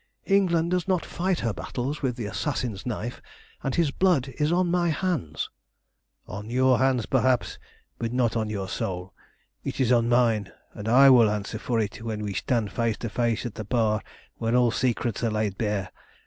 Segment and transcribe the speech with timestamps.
[0.25, 3.21] England does not fight her battles with the assassin's knife,
[3.61, 5.51] and his blood is on my hands"
[6.25, 7.59] "On your hands, perhaps,
[7.99, 9.13] but not on your soul.
[9.63, 13.09] It is on mine, and I will answer for it when we stand face to
[13.09, 14.01] face at the Bar
[14.37, 15.91] where all secrets are laid bare.